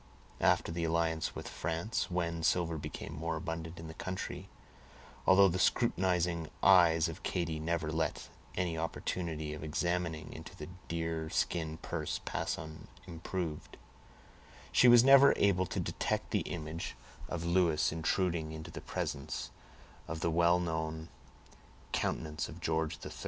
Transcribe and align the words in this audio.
After 0.39 0.71
the 0.71 0.83
alliance 0.83 1.35
with 1.35 1.47
France, 1.47 2.09
when 2.09 2.41
silver 2.41 2.79
became 2.79 3.13
more 3.13 3.35
abundant 3.35 3.77
in 3.77 3.87
the 3.87 3.93
country, 3.93 4.49
although 5.27 5.47
the 5.47 5.59
scrutinizing 5.59 6.49
eyes 6.63 7.07
of 7.07 7.21
Katy 7.21 7.59
never 7.59 7.91
let 7.91 8.27
any 8.55 8.75
opportunity 8.79 9.53
of 9.53 9.63
examining 9.63 10.33
into 10.33 10.55
the 10.55 10.67
deerskin 10.87 11.77
purse 11.83 12.19
pass 12.25 12.57
unimproved, 12.57 13.77
she 14.71 14.87
was 14.87 15.03
never 15.03 15.35
able 15.37 15.67
to 15.67 15.79
detect 15.79 16.31
the 16.31 16.41
image 16.49 16.95
of 17.27 17.45
Louis 17.45 17.91
intruding 17.91 18.53
into 18.53 18.71
the 18.71 18.81
presence 18.81 19.51
of 20.07 20.21
the 20.21 20.31
well 20.31 20.59
known 20.59 21.09
countenance 21.93 22.49
of 22.49 22.59
George 22.59 22.97
III. 23.05 23.11